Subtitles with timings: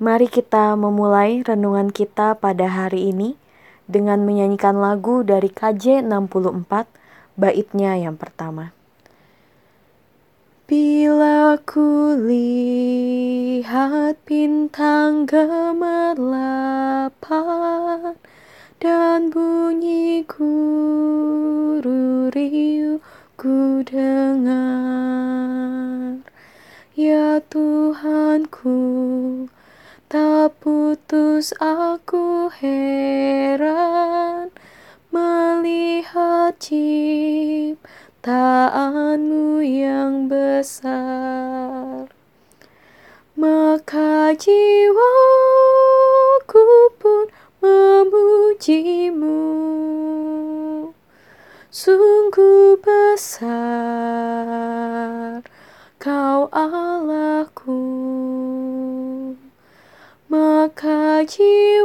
[0.00, 3.36] Mari kita memulai renungan kita pada hari ini
[3.84, 6.88] dengan menyanyikan lagu dari KJ 64
[7.36, 8.72] baitnya yang pertama.
[10.64, 16.16] Bila ku lihat bintang gemerlapan
[18.80, 23.04] dan bunyi guru riuh
[23.36, 24.64] ku dengar
[26.96, 28.80] Ya Tuhanku
[30.48, 34.48] putus aku heran
[35.12, 42.04] melihat cipta taatmu yang besar.
[43.32, 45.00] Maka jiwaku
[47.00, 47.32] pun
[47.64, 49.40] memujimu.
[51.72, 53.48] Sungguh besar
[55.96, 57.80] kau Allahku
[60.80, 61.84] maka jiwaku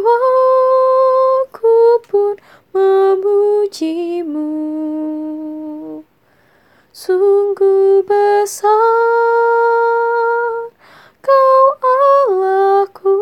[2.07, 2.39] pun
[2.71, 4.47] memujimu.
[6.95, 8.71] Sungguh besar
[11.19, 13.19] kau Allahku.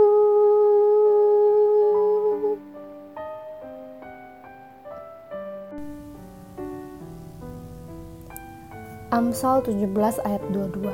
[9.09, 10.85] Amsal 17 ayat 22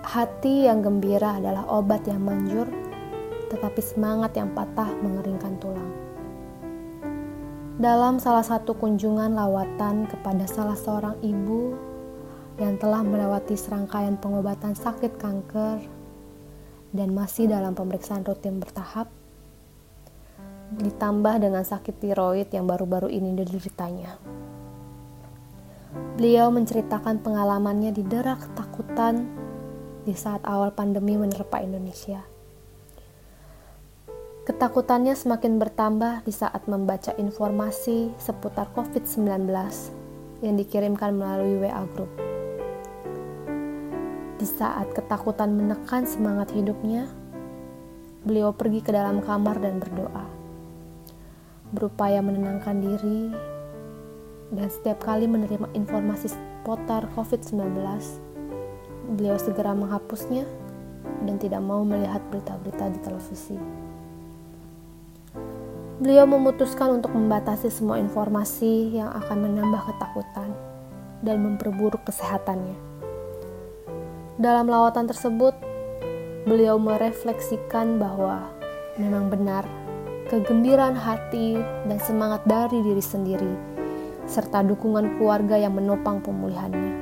[0.00, 2.64] Hati yang gembira adalah obat yang manjur,
[3.48, 5.90] tetapi semangat yang patah mengeringkan tulang.
[7.76, 11.76] Dalam salah satu kunjungan lawatan kepada salah seorang ibu
[12.56, 15.84] yang telah melewati serangkaian pengobatan sakit kanker
[16.96, 19.12] dan masih dalam pemeriksaan rutin bertahap,
[20.72, 24.16] ditambah dengan sakit tiroid yang baru-baru ini dideritanya.
[26.16, 29.28] Beliau menceritakan pengalamannya di derak ketakutan
[30.08, 32.35] di saat awal pandemi menerpa Indonesia.
[34.46, 39.42] Ketakutannya semakin bertambah di saat membaca informasi seputar COVID-19
[40.38, 42.14] yang dikirimkan melalui WA Group.
[44.38, 47.10] Di saat ketakutan menekan semangat hidupnya,
[48.22, 50.30] beliau pergi ke dalam kamar dan berdoa.
[51.74, 53.34] Berupaya menenangkan diri,
[54.54, 57.82] dan setiap kali menerima informasi seputar COVID-19,
[59.18, 60.46] beliau segera menghapusnya
[61.26, 63.58] dan tidak mau melihat berita-berita di televisi.
[65.96, 70.52] Beliau memutuskan untuk membatasi semua informasi yang akan menambah ketakutan
[71.24, 72.76] dan memperburuk kesehatannya.
[74.36, 75.56] Dalam lawatan tersebut,
[76.44, 78.44] beliau merefleksikan bahwa
[79.00, 79.64] memang benar
[80.28, 81.56] kegembiraan hati
[81.88, 83.52] dan semangat dari diri sendiri
[84.28, 86.92] serta dukungan keluarga yang menopang pemulihannya.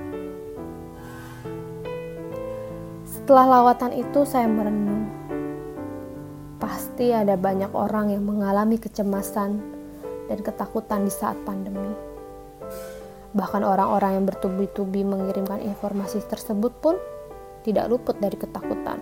[3.03, 5.11] Setelah lawatan itu saya merenung
[6.65, 9.61] Pasti ada banyak orang yang mengalami kecemasan
[10.33, 11.93] dan ketakutan di saat pandemi.
[13.37, 16.97] Bahkan orang-orang yang bertubi-tubi mengirimkan informasi tersebut pun
[17.69, 18.97] tidak luput dari ketakutan.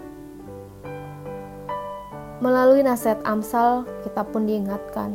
[2.42, 5.14] Melalui nasihat Amsal, kita pun diingatkan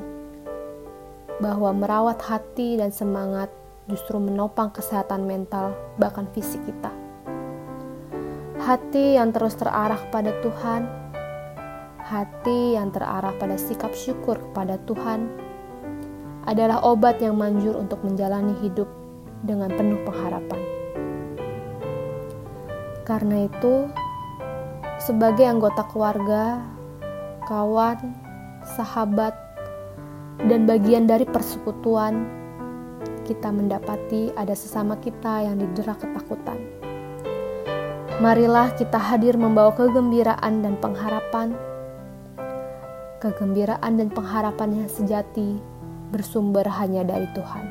[1.44, 3.52] bahwa merawat hati dan semangat
[3.92, 6.96] justru menopang kesehatan mental, bahkan fisik kita.
[8.64, 11.07] Hati yang terus terarah pada Tuhan
[12.08, 15.28] hati yang terarah pada sikap syukur kepada Tuhan
[16.48, 18.88] adalah obat yang manjur untuk menjalani hidup
[19.44, 20.62] dengan penuh pengharapan.
[23.04, 23.92] Karena itu,
[25.04, 26.64] sebagai anggota keluarga,
[27.44, 28.16] kawan,
[28.80, 29.36] sahabat,
[30.48, 32.24] dan bagian dari persekutuan,
[33.28, 36.56] kita mendapati ada sesama kita yang didera ketakutan.
[38.24, 41.54] Marilah kita hadir membawa kegembiraan dan pengharapan
[43.18, 45.58] kegembiraan dan pengharapan yang sejati
[46.14, 47.66] bersumber hanya dari Tuhan.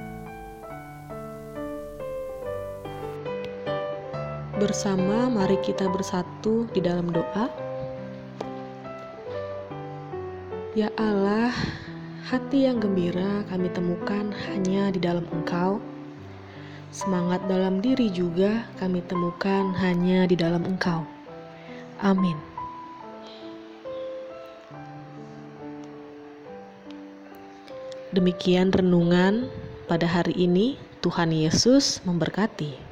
[4.56, 7.52] Bersama, mari kita bersatu di dalam doa.
[10.72, 11.52] Ya Allah,
[12.24, 15.80] hati yang gembira kami temukan hanya di dalam Engkau.
[16.88, 21.04] Semangat dalam diri juga kami temukan hanya di dalam Engkau.
[22.00, 22.55] Amin.
[28.16, 29.52] Demikian renungan
[29.84, 30.80] pada hari ini.
[31.04, 32.85] Tuhan Yesus memberkati.